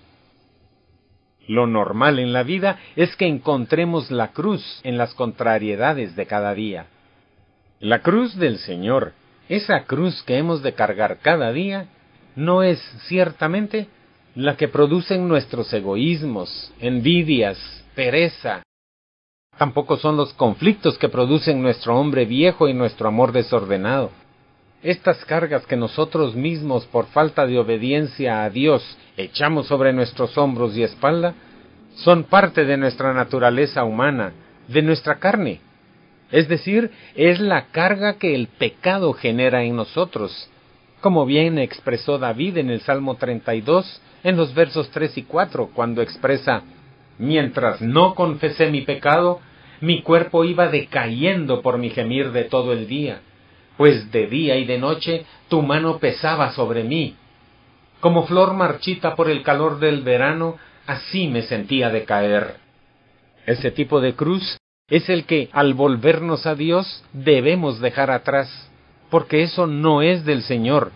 Lo 1.47 1.67
normal 1.67 2.19
en 2.19 2.33
la 2.33 2.43
vida 2.43 2.79
es 2.95 3.15
que 3.15 3.25
encontremos 3.25 4.11
la 4.11 4.29
cruz 4.29 4.79
en 4.83 4.97
las 4.97 5.13
contrariedades 5.13 6.15
de 6.15 6.25
cada 6.25 6.53
día. 6.53 6.85
La 7.79 7.99
cruz 7.99 8.37
del 8.37 8.59
Señor, 8.59 9.13
esa 9.49 9.85
cruz 9.85 10.21
que 10.23 10.37
hemos 10.37 10.61
de 10.61 10.73
cargar 10.73 11.17
cada 11.21 11.51
día, 11.51 11.87
no 12.35 12.63
es 12.63 12.79
ciertamente 13.07 13.87
la 14.35 14.55
que 14.55 14.67
producen 14.67 15.27
nuestros 15.27 15.73
egoísmos, 15.73 16.71
envidias, 16.79 17.57
pereza, 17.95 18.63
Tampoco 19.61 19.97
son 19.97 20.17
los 20.17 20.33
conflictos 20.33 20.97
que 20.97 21.07
producen 21.07 21.61
nuestro 21.61 21.95
hombre 21.95 22.25
viejo 22.25 22.67
y 22.67 22.73
nuestro 22.73 23.07
amor 23.07 23.31
desordenado. 23.31 24.09
Estas 24.81 25.23
cargas 25.25 25.67
que 25.67 25.75
nosotros 25.75 26.33
mismos, 26.33 26.87
por 26.87 27.05
falta 27.05 27.45
de 27.45 27.59
obediencia 27.59 28.43
a 28.43 28.49
Dios, 28.49 28.97
echamos 29.17 29.67
sobre 29.67 29.93
nuestros 29.93 30.35
hombros 30.35 30.75
y 30.75 30.81
espalda, 30.81 31.35
son 31.93 32.23
parte 32.23 32.65
de 32.65 32.75
nuestra 32.75 33.13
naturaleza 33.13 33.83
humana, 33.83 34.33
de 34.67 34.81
nuestra 34.81 35.19
carne. 35.19 35.61
Es 36.31 36.47
decir, 36.47 36.89
es 37.13 37.39
la 37.39 37.67
carga 37.67 38.13
que 38.13 38.33
el 38.33 38.47
pecado 38.47 39.13
genera 39.13 39.61
en 39.61 39.75
nosotros, 39.75 40.49
como 41.01 41.27
bien 41.27 41.59
expresó 41.59 42.17
David 42.17 42.57
en 42.57 42.71
el 42.71 42.81
Salmo 42.81 43.13
32, 43.13 44.01
en 44.23 44.37
los 44.37 44.55
versos 44.55 44.89
3 44.89 45.19
y 45.19 45.21
4, 45.21 45.69
cuando 45.75 46.01
expresa, 46.01 46.63
Mientras 47.21 47.81
no 47.81 48.15
confesé 48.15 48.71
mi 48.71 48.81
pecado, 48.81 49.41
mi 49.81 50.01
cuerpo 50.01 50.45
iba 50.45 50.69
decayendo 50.69 51.61
por 51.61 51.77
mi 51.77 51.89
gemir 51.89 52.31
de 52.31 52.45
todo 52.45 52.71
el 52.71 52.87
día, 52.87 53.21
pues 53.77 54.11
de 54.11 54.27
día 54.27 54.57
y 54.57 54.65
de 54.65 54.77
noche 54.77 55.25
tu 55.49 55.61
mano 55.61 55.97
pesaba 55.97 56.51
sobre 56.51 56.83
mí. 56.83 57.15
Como 57.99 58.25
flor 58.25 58.53
marchita 58.53 59.15
por 59.15 59.29
el 59.29 59.43
calor 59.43 59.79
del 59.79 60.01
verano, 60.01 60.57
así 60.87 61.27
me 61.27 61.41
sentía 61.43 61.89
decaer. 61.89 62.55
Ese 63.45 63.71
tipo 63.71 64.01
de 64.01 64.13
cruz 64.13 64.57
es 64.87 65.09
el 65.09 65.25
que, 65.25 65.49
al 65.51 65.73
volvernos 65.73 66.45
a 66.45 66.55
Dios, 66.55 67.03
debemos 67.13 67.79
dejar 67.79 68.11
atrás, 68.11 68.71
porque 69.09 69.43
eso 69.43 69.65
no 69.67 70.01
es 70.01 70.25
del 70.25 70.43
Señor, 70.43 70.91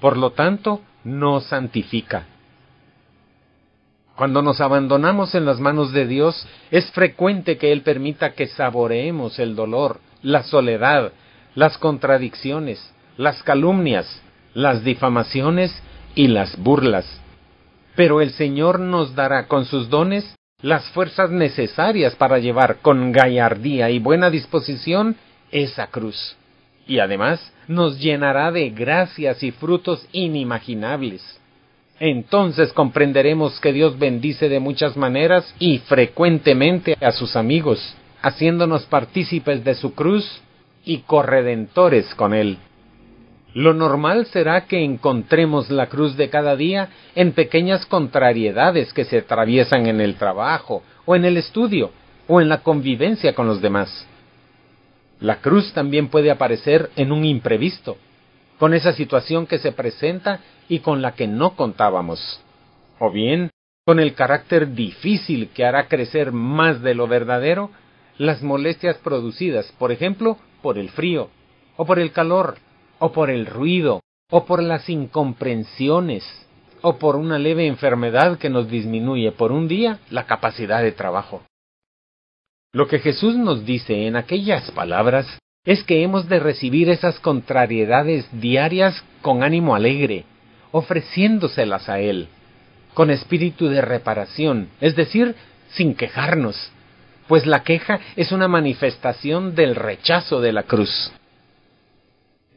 por 0.00 0.16
lo 0.16 0.30
tanto, 0.30 0.80
no 1.04 1.40
santifica. 1.40 2.26
Cuando 4.20 4.42
nos 4.42 4.60
abandonamos 4.60 5.34
en 5.34 5.46
las 5.46 5.60
manos 5.60 5.92
de 5.92 6.06
Dios, 6.06 6.46
es 6.70 6.90
frecuente 6.90 7.56
que 7.56 7.72
Él 7.72 7.80
permita 7.80 8.34
que 8.34 8.48
saboreemos 8.48 9.38
el 9.38 9.56
dolor, 9.56 9.98
la 10.20 10.42
soledad, 10.42 11.12
las 11.54 11.78
contradicciones, 11.78 12.92
las 13.16 13.42
calumnias, 13.42 14.20
las 14.52 14.84
difamaciones 14.84 15.74
y 16.14 16.28
las 16.28 16.54
burlas. 16.58 17.06
Pero 17.96 18.20
el 18.20 18.32
Señor 18.32 18.78
nos 18.78 19.14
dará 19.14 19.48
con 19.48 19.64
sus 19.64 19.88
dones 19.88 20.36
las 20.60 20.84
fuerzas 20.90 21.30
necesarias 21.30 22.14
para 22.14 22.38
llevar 22.38 22.80
con 22.82 23.12
gallardía 23.12 23.88
y 23.88 24.00
buena 24.00 24.28
disposición 24.28 25.16
esa 25.50 25.86
cruz. 25.86 26.36
Y 26.86 26.98
además 26.98 27.54
nos 27.68 27.98
llenará 27.98 28.52
de 28.52 28.68
gracias 28.68 29.42
y 29.42 29.50
frutos 29.50 30.06
inimaginables 30.12 31.39
entonces 32.00 32.72
comprenderemos 32.72 33.60
que 33.60 33.74
Dios 33.74 33.98
bendice 33.98 34.48
de 34.48 34.58
muchas 34.58 34.96
maneras 34.96 35.54
y 35.58 35.78
frecuentemente 35.80 36.96
a 36.98 37.12
sus 37.12 37.36
amigos, 37.36 37.94
haciéndonos 38.22 38.86
partícipes 38.86 39.62
de 39.64 39.74
su 39.74 39.94
cruz 39.94 40.40
y 40.84 40.98
corredentores 41.00 42.14
con 42.14 42.32
Él. 42.32 42.56
Lo 43.52 43.74
normal 43.74 44.26
será 44.26 44.62
que 44.66 44.82
encontremos 44.82 45.70
la 45.70 45.88
cruz 45.88 46.16
de 46.16 46.30
cada 46.30 46.56
día 46.56 46.88
en 47.14 47.32
pequeñas 47.32 47.84
contrariedades 47.84 48.94
que 48.94 49.04
se 49.04 49.18
atraviesan 49.18 49.86
en 49.86 50.00
el 50.00 50.14
trabajo, 50.14 50.82
o 51.04 51.16
en 51.16 51.26
el 51.26 51.36
estudio, 51.36 51.90
o 52.28 52.40
en 52.40 52.48
la 52.48 52.62
convivencia 52.62 53.34
con 53.34 53.46
los 53.46 53.60
demás. 53.60 54.06
La 55.20 55.40
cruz 55.40 55.72
también 55.74 56.08
puede 56.08 56.30
aparecer 56.30 56.90
en 56.96 57.12
un 57.12 57.26
imprevisto, 57.26 57.98
con 58.60 58.74
esa 58.74 58.92
situación 58.92 59.46
que 59.46 59.58
se 59.58 59.72
presenta 59.72 60.40
y 60.68 60.80
con 60.80 61.00
la 61.00 61.14
que 61.14 61.26
no 61.26 61.56
contábamos, 61.56 62.42
o 62.98 63.10
bien 63.10 63.48
con 63.86 63.98
el 63.98 64.12
carácter 64.12 64.74
difícil 64.74 65.48
que 65.54 65.64
hará 65.64 65.88
crecer 65.88 66.30
más 66.30 66.82
de 66.82 66.94
lo 66.94 67.08
verdadero 67.08 67.70
las 68.18 68.42
molestias 68.42 68.98
producidas, 68.98 69.72
por 69.78 69.92
ejemplo, 69.92 70.36
por 70.60 70.76
el 70.76 70.90
frío, 70.90 71.30
o 71.78 71.86
por 71.86 71.98
el 71.98 72.12
calor, 72.12 72.58
o 72.98 73.12
por 73.12 73.30
el 73.30 73.46
ruido, 73.46 74.02
o 74.30 74.44
por 74.44 74.62
las 74.62 74.90
incomprensiones, 74.90 76.22
o 76.82 76.98
por 76.98 77.16
una 77.16 77.38
leve 77.38 77.66
enfermedad 77.66 78.36
que 78.36 78.50
nos 78.50 78.68
disminuye 78.68 79.32
por 79.32 79.52
un 79.52 79.68
día 79.68 80.00
la 80.10 80.26
capacidad 80.26 80.82
de 80.82 80.92
trabajo. 80.92 81.42
Lo 82.74 82.88
que 82.88 82.98
Jesús 82.98 83.36
nos 83.36 83.64
dice 83.64 84.06
en 84.06 84.16
aquellas 84.16 84.70
palabras 84.72 85.26
es 85.64 85.84
que 85.84 86.02
hemos 86.02 86.28
de 86.28 86.40
recibir 86.40 86.88
esas 86.88 87.18
contrariedades 87.20 88.26
diarias 88.40 89.04
con 89.20 89.42
ánimo 89.42 89.74
alegre, 89.74 90.24
ofreciéndoselas 90.72 91.88
a 91.88 92.00
Él, 92.00 92.28
con 92.94 93.10
espíritu 93.10 93.68
de 93.68 93.82
reparación, 93.82 94.68
es 94.80 94.96
decir, 94.96 95.34
sin 95.72 95.94
quejarnos, 95.94 96.72
pues 97.28 97.46
la 97.46 97.62
queja 97.62 98.00
es 98.16 98.32
una 98.32 98.48
manifestación 98.48 99.54
del 99.54 99.76
rechazo 99.76 100.40
de 100.40 100.52
la 100.52 100.62
cruz. 100.62 101.12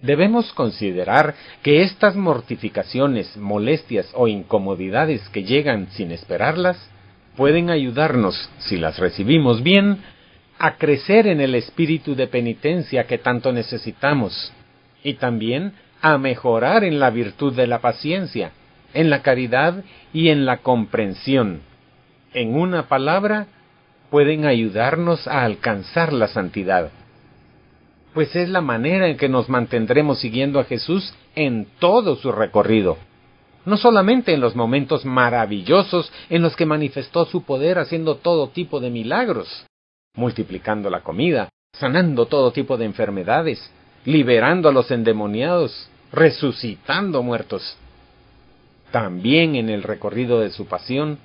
Debemos 0.01 0.51
considerar 0.53 1.35
que 1.61 1.81
estas 1.81 2.15
mortificaciones, 2.15 3.37
molestias 3.37 4.09
o 4.13 4.27
incomodidades 4.27 5.27
que 5.29 5.43
llegan 5.43 5.89
sin 5.91 6.11
esperarlas 6.11 6.77
pueden 7.35 7.69
ayudarnos, 7.69 8.49
si 8.59 8.77
las 8.77 8.97
recibimos 8.97 9.63
bien, 9.63 9.99
a 10.59 10.77
crecer 10.77 11.27
en 11.27 11.41
el 11.41 11.55
espíritu 11.55 12.15
de 12.15 12.27
penitencia 12.27 13.05
que 13.05 13.17
tanto 13.17 13.51
necesitamos, 13.51 14.53
y 15.03 15.15
también 15.15 15.73
a 16.01 16.17
mejorar 16.17 16.83
en 16.83 16.99
la 16.99 17.09
virtud 17.09 17.53
de 17.53 17.67
la 17.67 17.79
paciencia, 17.79 18.51
en 18.93 19.09
la 19.09 19.21
caridad 19.21 19.83
y 20.13 20.29
en 20.29 20.45
la 20.45 20.57
comprensión. 20.57 21.61
En 22.33 22.55
una 22.55 22.87
palabra, 22.87 23.47
pueden 24.09 24.45
ayudarnos 24.45 25.27
a 25.27 25.43
alcanzar 25.43 26.13
la 26.13 26.27
santidad 26.27 26.91
pues 28.13 28.35
es 28.35 28.49
la 28.49 28.61
manera 28.61 29.07
en 29.07 29.17
que 29.17 29.27
nos 29.27 29.49
mantendremos 29.49 30.19
siguiendo 30.19 30.59
a 30.59 30.65
Jesús 30.65 31.13
en 31.35 31.67
todo 31.79 32.15
su 32.15 32.31
recorrido. 32.31 32.97
No 33.65 33.77
solamente 33.77 34.33
en 34.33 34.41
los 34.41 34.55
momentos 34.55 35.05
maravillosos 35.05 36.11
en 36.29 36.41
los 36.41 36.55
que 36.55 36.65
manifestó 36.65 37.25
su 37.25 37.43
poder 37.43 37.79
haciendo 37.79 38.15
todo 38.15 38.49
tipo 38.49 38.79
de 38.79 38.89
milagros, 38.89 39.65
multiplicando 40.15 40.89
la 40.89 41.01
comida, 41.01 41.49
sanando 41.73 42.27
todo 42.27 42.51
tipo 42.51 42.77
de 42.77 42.85
enfermedades, 42.85 43.71
liberando 44.05 44.69
a 44.69 44.71
los 44.71 44.91
endemoniados, 44.91 45.89
resucitando 46.11 47.23
muertos. 47.23 47.77
También 48.91 49.55
en 49.55 49.69
el 49.69 49.83
recorrido 49.83 50.39
de 50.39 50.51
su 50.51 50.67
pasión, 50.67 51.17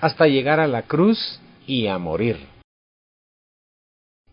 hasta 0.00 0.26
llegar 0.26 0.60
a 0.60 0.66
la 0.66 0.82
cruz 0.82 1.40
y 1.66 1.86
a 1.86 1.98
morir. 1.98 2.38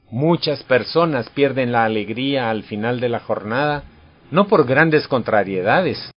Muchas 0.09 0.63
personas 0.63 1.29
pierden 1.29 1.71
la 1.71 1.85
alegría 1.85 2.49
al 2.49 2.63
final 2.63 2.99
de 2.99 3.09
la 3.09 3.19
jornada, 3.19 3.83
no 4.31 4.47
por 4.47 4.65
grandes 4.65 5.07
contrariedades, 5.07 6.11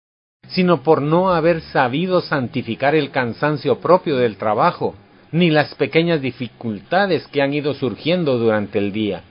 sino 0.50 0.84
por 0.84 1.02
no 1.02 1.34
haber 1.34 1.62
sabido 1.62 2.22
santificar 2.22 2.96
el 2.96 3.12
cansancio 3.12 3.80
propio 3.80 4.18
del 4.18 4.38
trabajo, 4.38 4.96
ni 5.36 5.50
las 5.50 5.76
pequeñas 5.76 6.22
dificultades 6.22 7.28
que 7.28 7.42
han 7.42 7.54
ido 7.54 7.74
surgiendo 7.74 8.38
durante 8.38 8.80
el 8.80 8.94
día. 8.94 9.24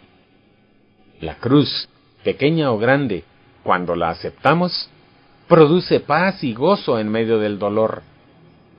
La 1.23 1.37
cruz, 1.37 1.89
pequeña 2.23 2.71
o 2.73 2.79
grande, 2.79 3.25
cuando 3.63 3.97
la 3.97 4.11
aceptamos, 4.11 4.91
produce 5.49 6.01
paz 6.01 6.45
y 6.45 6.53
gozo 6.53 6.99
en 6.99 7.09
medio 7.09 7.39
del 7.39 7.59
dolor, 7.59 8.03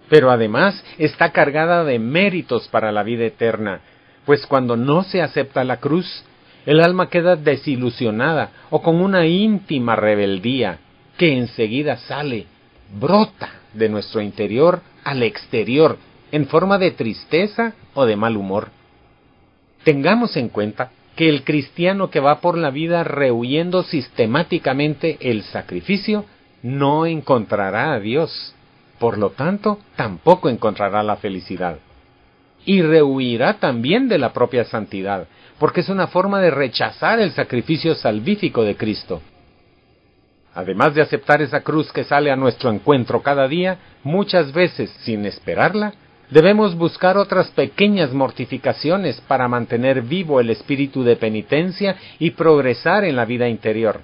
pero 0.07 0.29
además 0.29 0.85
está 0.99 1.31
cargada 1.31 1.83
de 1.83 1.97
méritos 1.97 2.67
para 2.67 2.91
la 2.91 3.01
vida 3.01 3.25
eterna, 3.25 3.81
pues 4.27 4.45
cuando 4.45 4.77
no 4.77 5.01
se 5.01 5.23
acepta 5.23 5.63
la 5.63 5.77
cruz, 5.77 6.23
el 6.67 6.79
alma 6.79 7.09
queda 7.09 7.35
desilusionada 7.35 8.51
o 8.69 8.83
con 8.83 9.01
una 9.01 9.25
íntima 9.25 9.95
rebeldía 9.95 10.77
que 11.17 11.35
enseguida 11.35 11.97
sale, 11.97 12.45
brota 12.99 13.49
de 13.73 13.89
nuestro 13.89 14.21
interior 14.21 14.81
al 15.03 15.23
exterior 15.23 15.97
en 16.35 16.47
forma 16.47 16.77
de 16.77 16.91
tristeza 16.91 17.75
o 17.93 18.05
de 18.05 18.17
mal 18.17 18.35
humor. 18.35 18.67
Tengamos 19.85 20.35
en 20.35 20.49
cuenta 20.49 20.91
que 21.15 21.29
el 21.29 21.45
cristiano 21.45 22.09
que 22.09 22.19
va 22.19 22.41
por 22.41 22.57
la 22.57 22.71
vida 22.71 23.05
rehuyendo 23.05 23.83
sistemáticamente 23.83 25.17
el 25.21 25.43
sacrificio 25.43 26.25
no 26.61 27.05
encontrará 27.05 27.93
a 27.93 28.01
Dios, 28.01 28.53
por 28.99 29.17
lo 29.17 29.29
tanto 29.29 29.79
tampoco 29.95 30.49
encontrará 30.49 31.03
la 31.03 31.15
felicidad 31.15 31.77
y 32.65 32.81
rehuirá 32.81 33.53
también 33.59 34.09
de 34.09 34.17
la 34.17 34.33
propia 34.33 34.65
santidad, 34.65 35.27
porque 35.57 35.79
es 35.79 35.87
una 35.87 36.07
forma 36.07 36.41
de 36.41 36.51
rechazar 36.51 37.21
el 37.21 37.31
sacrificio 37.31 37.95
salvífico 37.95 38.65
de 38.65 38.75
Cristo. 38.75 39.21
Además 40.53 40.95
de 40.95 41.01
aceptar 41.01 41.41
esa 41.41 41.61
cruz 41.61 41.93
que 41.93 42.03
sale 42.03 42.29
a 42.29 42.35
nuestro 42.35 42.69
encuentro 42.71 43.21
cada 43.21 43.47
día, 43.47 43.77
muchas 44.03 44.51
veces 44.51 44.89
sin 45.05 45.25
esperarla, 45.25 45.93
debemos 46.29 46.75
buscar 46.75 47.17
otras 47.17 47.49
pequeñas 47.49 48.13
mortificaciones 48.13 49.21
para 49.21 49.47
mantener 49.47 50.01
vivo 50.01 50.39
el 50.39 50.49
espíritu 50.49 51.03
de 51.03 51.15
penitencia 51.15 51.95
y 52.19 52.31
progresar 52.31 53.03
en 53.03 53.15
la 53.15 53.25
vida 53.25 53.47
interior. 53.47 54.01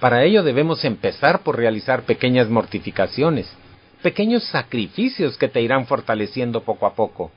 Para 0.00 0.24
ello 0.24 0.42
debemos 0.42 0.84
empezar 0.84 1.40
por 1.40 1.56
realizar 1.56 2.02
pequeñas 2.02 2.48
mortificaciones, 2.48 3.50
pequeños 4.02 4.44
sacrificios 4.44 5.38
que 5.38 5.48
te 5.48 5.62
irán 5.62 5.86
fortaleciendo 5.86 6.62
poco 6.62 6.86
a 6.86 6.94
poco. 6.94 7.30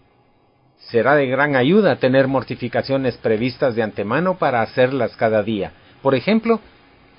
Será 0.77 1.15
de 1.15 1.27
gran 1.27 1.55
ayuda 1.55 1.97
tener 1.97 2.27
mortificaciones 2.27 3.15
previstas 3.17 3.75
de 3.75 3.83
antemano 3.83 4.37
para 4.37 4.61
hacerlas 4.61 5.15
cada 5.15 5.43
día. 5.43 5.71
Por 6.01 6.15
ejemplo, 6.15 6.59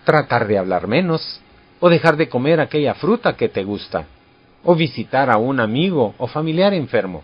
tratar 0.04 0.46
de 0.46 0.58
hablar 0.58 0.86
menos, 0.86 1.40
o 1.78 1.88
dejar 1.88 2.16
de 2.16 2.28
comer 2.28 2.60
aquella 2.60 2.94
fruta 2.94 3.36
que 3.36 3.48
te 3.48 3.64
gusta, 3.64 4.06
o 4.64 4.74
visitar 4.74 5.30
a 5.30 5.38
un 5.38 5.60
amigo 5.60 6.14
o 6.18 6.26
familiar 6.26 6.74
enfermo. 6.74 7.22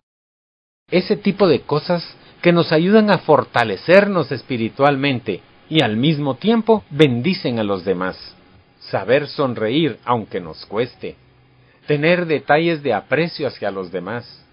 Ese 0.91 1.17
tipo 1.17 1.49
de 1.49 1.61
cosas 1.61 2.05
que 2.43 2.53
nos 2.53 2.73
ayudan 2.73 3.11
a 3.11 3.19
fortalecernos 3.19 4.31
espiritualmente 4.31 5.41
y 5.69 5.83
al 5.83 5.97
mismo 5.97 6.37
tiempo 6.37 6.85
bendicen 6.91 7.59
a 7.59 7.65
los 7.65 7.85
demás. 7.85 8.17
Saber 8.79 9.27
sonreír 9.27 9.99
aunque 10.05 10.41
nos 10.41 10.65
cueste. 10.67 11.17
Tener 11.87 12.27
detalles 12.27 12.83
de 12.83 12.95
aprecio 12.95 13.49
hacia 13.49 13.71
los 13.71 13.91
demás 13.91 14.47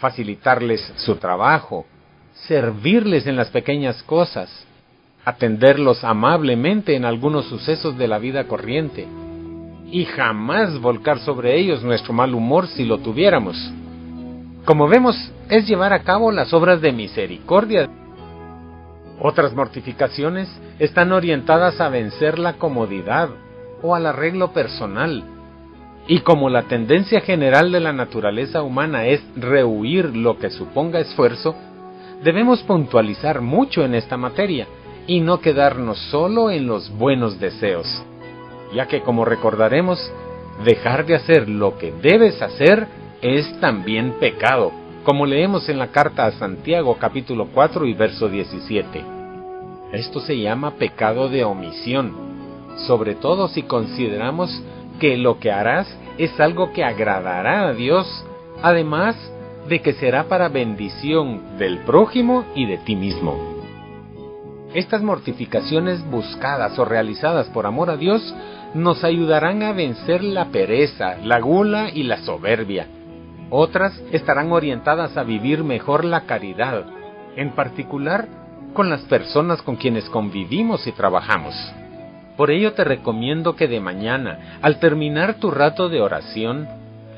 facilitarles 0.00 0.80
su 0.96 1.16
trabajo, 1.16 1.86
servirles 2.48 3.26
en 3.26 3.36
las 3.36 3.50
pequeñas 3.50 4.02
cosas, 4.02 4.50
atenderlos 5.24 6.02
amablemente 6.02 6.96
en 6.96 7.04
algunos 7.04 7.46
sucesos 7.46 7.96
de 7.98 8.08
la 8.08 8.18
vida 8.18 8.44
corriente, 8.44 9.06
y 9.90 10.04
jamás 10.04 10.80
volcar 10.80 11.18
sobre 11.20 11.58
ellos 11.58 11.82
nuestro 11.82 12.12
mal 12.12 12.34
humor 12.34 12.66
si 12.68 12.84
lo 12.84 12.98
tuviéramos. 12.98 13.56
Como 14.64 14.88
vemos, 14.88 15.16
es 15.48 15.66
llevar 15.66 15.92
a 15.92 16.02
cabo 16.02 16.30
las 16.30 16.52
obras 16.52 16.80
de 16.80 16.92
misericordia. 16.92 17.88
Otras 19.20 19.54
mortificaciones 19.54 20.48
están 20.78 21.12
orientadas 21.12 21.80
a 21.80 21.88
vencer 21.88 22.38
la 22.38 22.54
comodidad 22.54 23.30
o 23.82 23.94
al 23.94 24.06
arreglo 24.06 24.52
personal, 24.52 25.24
y 26.06 26.20
como 26.20 26.48
la 26.50 26.62
tendencia 26.62 27.20
general 27.20 27.70
de 27.70 27.80
la 27.80 27.92
naturaleza 27.92 28.62
humana 28.62 29.06
es 29.06 29.22
rehuir 29.36 30.16
lo 30.16 30.38
que 30.38 30.50
suponga 30.50 31.00
esfuerzo, 31.00 31.54
debemos 32.22 32.62
puntualizar 32.62 33.40
mucho 33.40 33.84
en 33.84 33.94
esta 33.94 34.16
materia 34.16 34.66
y 35.06 35.20
no 35.20 35.40
quedarnos 35.40 35.98
solo 36.10 36.50
en 36.50 36.66
los 36.66 36.90
buenos 36.90 37.38
deseos, 37.38 37.86
ya 38.74 38.86
que 38.86 39.02
como 39.02 39.24
recordaremos, 39.24 39.98
dejar 40.64 41.06
de 41.06 41.14
hacer 41.14 41.48
lo 41.48 41.78
que 41.78 41.92
debes 41.92 42.40
hacer 42.42 42.86
es 43.22 43.60
también 43.60 44.14
pecado, 44.20 44.72
como 45.04 45.26
leemos 45.26 45.68
en 45.68 45.78
la 45.78 45.88
carta 45.88 46.26
a 46.26 46.32
Santiago 46.32 46.96
capítulo 46.98 47.48
4 47.52 47.86
y 47.86 47.94
verso 47.94 48.28
17. 48.28 49.04
Esto 49.92 50.20
se 50.20 50.38
llama 50.38 50.72
pecado 50.72 51.28
de 51.28 51.44
omisión, 51.44 52.14
sobre 52.86 53.14
todo 53.14 53.48
si 53.48 53.62
consideramos 53.62 54.62
que 55.00 55.16
lo 55.16 55.38
que 55.38 55.50
harás 55.50 55.88
es 56.18 56.38
algo 56.38 56.72
que 56.72 56.84
agradará 56.84 57.68
a 57.68 57.72
Dios, 57.72 58.06
además 58.62 59.16
de 59.68 59.80
que 59.80 59.94
será 59.94 60.24
para 60.24 60.48
bendición 60.48 61.58
del 61.58 61.78
prójimo 61.78 62.44
y 62.54 62.66
de 62.66 62.78
ti 62.78 62.96
mismo. 62.96 63.36
Estas 64.74 65.02
mortificaciones 65.02 66.08
buscadas 66.08 66.78
o 66.78 66.84
realizadas 66.84 67.48
por 67.48 67.66
amor 67.66 67.90
a 67.90 67.96
Dios 67.96 68.22
nos 68.74 69.02
ayudarán 69.04 69.62
a 69.62 69.72
vencer 69.72 70.22
la 70.22 70.46
pereza, 70.46 71.16
la 71.24 71.40
gula 71.40 71.90
y 71.92 72.04
la 72.04 72.18
soberbia. 72.18 72.86
Otras 73.50 74.00
estarán 74.12 74.52
orientadas 74.52 75.16
a 75.16 75.24
vivir 75.24 75.64
mejor 75.64 76.04
la 76.04 76.22
caridad, 76.22 76.84
en 77.36 77.50
particular 77.52 78.28
con 78.74 78.88
las 78.88 79.00
personas 79.02 79.60
con 79.62 79.76
quienes 79.76 80.08
convivimos 80.08 80.86
y 80.86 80.92
trabajamos. 80.92 81.54
Por 82.36 82.50
ello 82.50 82.72
te 82.72 82.84
recomiendo 82.84 83.56
que 83.56 83.66
de 83.66 83.80
mañana, 83.80 84.58
al 84.62 84.78
terminar 84.78 85.34
tu 85.34 85.50
rato 85.50 85.88
de 85.88 86.00
oración, 86.00 86.68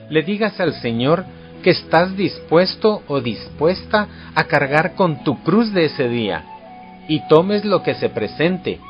le 0.08 0.22
digas 0.22 0.58
al 0.58 0.72
Señor 0.74 1.24
que 1.62 1.70
estás 1.70 2.16
dispuesto 2.16 3.02
o 3.06 3.20
dispuesta 3.20 4.08
a 4.34 4.44
cargar 4.44 4.94
con 4.94 5.22
tu 5.22 5.42
cruz 5.42 5.72
de 5.72 5.84
ese 5.84 6.08
día 6.08 6.44
y 7.08 7.26
tomes 7.28 7.64
lo 7.64 7.82
que 7.82 7.94
se 7.94 8.08
presente, 8.08 8.80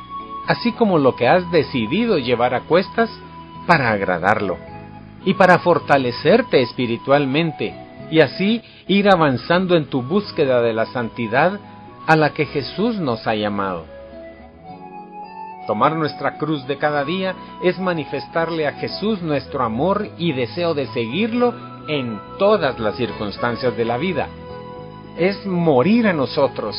así 0.47 0.71
como 0.73 0.97
lo 0.97 1.15
que 1.15 1.27
has 1.27 1.49
decidido 1.51 2.17
llevar 2.17 2.53
a 2.53 2.61
cuestas 2.61 3.09
para 3.67 3.91
agradarlo. 3.91 4.57
y 5.25 5.35
para 5.35 5.59
fortalecerte 5.59 6.61
espiritualmente 6.61 7.73
y 8.11 8.19
así 8.19 8.61
ir 8.87 9.09
avanzando 9.09 9.75
en 9.75 9.85
tu 9.85 10.01
búsqueda 10.01 10.61
de 10.61 10.73
la 10.73 10.85
santidad 10.87 11.59
a 12.05 12.15
la 12.15 12.33
que 12.33 12.45
Jesús 12.45 12.97
nos 12.97 13.25
ha 13.25 13.33
llamado. 13.35 13.85
Tomar 15.65 15.95
nuestra 15.95 16.37
cruz 16.37 16.67
de 16.67 16.77
cada 16.77 17.05
día 17.05 17.35
es 17.63 17.79
manifestarle 17.79 18.67
a 18.67 18.73
Jesús 18.73 19.21
nuestro 19.21 19.63
amor 19.63 20.09
y 20.17 20.33
deseo 20.33 20.73
de 20.73 20.87
seguirlo 20.87 21.53
en 21.87 22.19
todas 22.37 22.79
las 22.79 22.97
circunstancias 22.97 23.75
de 23.77 23.85
la 23.85 23.97
vida. 23.97 24.27
Es 25.17 25.45
morir 25.45 26.07
a 26.07 26.13
nosotros, 26.13 26.75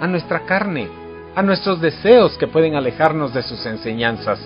a 0.00 0.06
nuestra 0.08 0.40
carne, 0.46 0.88
a 1.34 1.42
nuestros 1.42 1.80
deseos 1.80 2.36
que 2.38 2.46
pueden 2.46 2.76
alejarnos 2.76 3.34
de 3.34 3.42
sus 3.42 3.64
enseñanzas. 3.66 4.40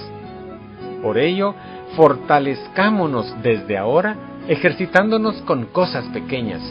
Por 1.03 1.18
ello, 1.18 1.55
fortalezcámonos 1.96 3.35
desde 3.42 3.77
ahora 3.77 4.16
ejercitándonos 4.48 5.37
con 5.42 5.66
cosas 5.66 6.07
pequeñas, 6.07 6.62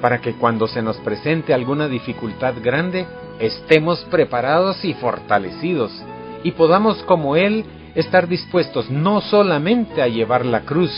para 0.00 0.20
que 0.20 0.34
cuando 0.34 0.68
se 0.68 0.82
nos 0.82 0.96
presente 0.98 1.52
alguna 1.52 1.88
dificultad 1.88 2.54
grande, 2.62 3.06
estemos 3.40 4.04
preparados 4.04 4.84
y 4.84 4.94
fortalecidos, 4.94 5.92
y 6.44 6.52
podamos 6.52 7.02
como 7.02 7.34
Él 7.34 7.64
estar 7.96 8.28
dispuestos 8.28 8.90
no 8.90 9.20
solamente 9.20 10.00
a 10.00 10.06
llevar 10.06 10.46
la 10.46 10.60
cruz, 10.60 10.92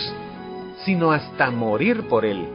sino 0.85 1.11
hasta 1.11 1.51
morir 1.51 2.07
por 2.09 2.27
Él. 2.27 2.47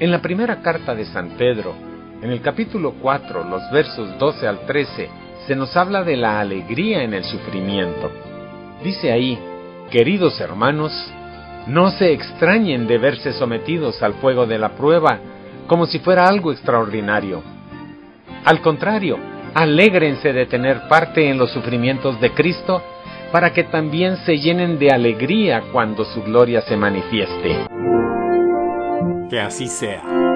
En 0.00 0.10
la 0.10 0.22
primera 0.22 0.62
carta 0.62 0.94
de 0.94 1.04
San 1.04 1.30
Pedro, 1.30 1.74
en 2.20 2.30
el 2.30 2.40
capítulo 2.40 2.94
4, 3.00 3.44
los 3.44 3.70
versos 3.70 4.18
12 4.18 4.48
al 4.48 4.66
13, 4.66 5.08
se 5.46 5.54
nos 5.54 5.76
habla 5.76 6.02
de 6.02 6.16
la 6.16 6.40
alegría 6.40 7.02
en 7.02 7.14
el 7.14 7.24
sufrimiento. 7.24 8.10
Dice 8.82 9.12
ahí, 9.12 9.38
queridos 9.90 10.40
hermanos, 10.40 10.92
no 11.68 11.90
se 11.90 12.12
extrañen 12.12 12.86
de 12.86 12.98
verse 12.98 13.32
sometidos 13.32 14.02
al 14.02 14.14
fuego 14.14 14.46
de 14.46 14.58
la 14.58 14.70
prueba 14.70 15.18
como 15.66 15.86
si 15.86 15.98
fuera 16.00 16.26
algo 16.26 16.50
extraordinario. 16.50 17.42
Al 18.44 18.60
contrario, 18.62 19.18
alégrense 19.54 20.32
de 20.32 20.46
tener 20.46 20.88
parte 20.88 21.30
en 21.30 21.38
los 21.38 21.50
sufrimientos 21.52 22.20
de 22.20 22.32
Cristo 22.32 22.82
para 23.30 23.52
que 23.52 23.64
también 23.64 24.16
se 24.18 24.38
llenen 24.38 24.78
de 24.78 24.90
alegría 24.90 25.62
cuando 25.72 26.04
su 26.04 26.22
gloria 26.22 26.62
se 26.62 26.76
manifieste. 26.76 27.66
Que 29.28 29.40
así 29.40 29.68
sea. 29.68 30.27